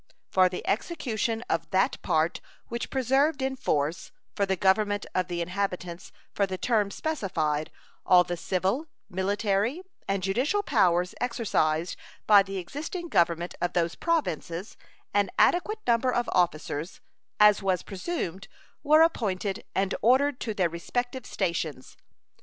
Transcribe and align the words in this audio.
For 0.31 0.49
the 0.49 0.67
execution 0.67 1.43
of 1.47 1.69
that 1.69 2.01
part 2.01 2.41
which 2.69 2.89
preserved 2.89 3.39
in 3.39 3.55
force, 3.55 4.11
for 4.35 4.47
the 4.47 4.55
Government 4.55 5.05
of 5.13 5.27
the 5.27 5.41
inhabitants 5.41 6.11
for 6.33 6.47
the 6.47 6.57
term 6.57 6.89
specified, 6.89 7.69
all 8.03 8.23
the 8.23 8.35
civil, 8.35 8.87
military, 9.11 9.83
and 10.07 10.23
judicial 10.23 10.63
powers 10.63 11.13
exercised 11.21 11.95
by 12.25 12.41
the 12.41 12.57
existing 12.57 13.09
Government 13.09 13.53
of 13.61 13.73
those 13.73 13.93
Provinces 13.93 14.75
an 15.13 15.29
adequate 15.37 15.81
number 15.85 16.11
of 16.11 16.27
officers, 16.33 16.99
as 17.39 17.61
was 17.61 17.83
presumed, 17.83 18.47
were 18.81 19.03
appointed, 19.03 19.65
and 19.75 19.93
ordered 20.01 20.39
to 20.39 20.55
their 20.55 20.67
respective 20.67 21.27
stations. 21.27 21.95